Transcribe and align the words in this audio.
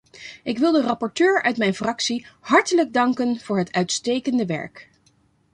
Ik 0.43 0.57
wil 0.57 0.71
de 0.71 0.81
rapporteur 0.81 1.43
uit 1.43 1.57
mijn 1.57 1.73
fractie 1.75 2.25
hartelijk 2.39 2.93
danken 2.93 3.39
voor 3.39 3.57
het 3.57 3.71
uitstekende 3.71 4.45
werk. 4.45 4.89